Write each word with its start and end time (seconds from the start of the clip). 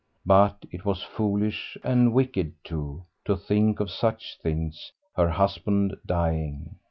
But 0.25 0.65
it 0.71 0.83
was 0.83 1.03
foolish 1.03 1.77
and 1.83 2.11
wicked, 2.11 2.53
too, 2.63 3.05
to 3.25 3.37
think 3.37 3.79
of 3.79 3.91
such 3.91 4.39
things; 4.41 4.91
her 5.15 5.29
husband 5.29 5.95
dying.... 6.07 6.77